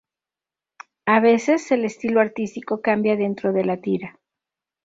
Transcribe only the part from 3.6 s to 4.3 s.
la tira.